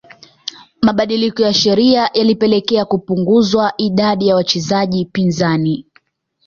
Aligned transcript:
Mabadiliko 0.81 1.41
ya 1.43 1.53
sheria 1.53 2.09
yalipelekea 2.13 2.85
kupunguzwa 2.85 3.73
idadi 3.77 4.27
ya 4.27 4.35
wachezaji 4.35 5.05
pinzani 5.05 5.85